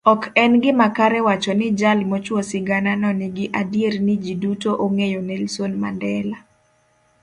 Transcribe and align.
Ok 0.11 0.23
en 0.41 0.61
gima 0.61 0.87
kare 0.95 1.19
wacho 1.27 1.53
nijal 1.59 1.99
mochuo 2.09 2.41
sigananonigi 2.49 3.45
adierni 3.59 4.13
ji 4.23 4.33
dutoong'eyo 4.41 5.19
Nelson 5.27 5.71
Mandela. 5.81 6.37